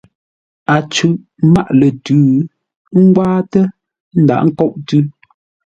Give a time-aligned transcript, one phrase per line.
[0.73, 1.13] Ə́ cʉ́ʼ
[1.53, 2.19] mâʼ lə̂ tʉ̌,
[2.95, 3.65] ə́ ngwáatə́;
[4.15, 5.01] ə́ ndaghʼ ńkôʼ tʉ̌.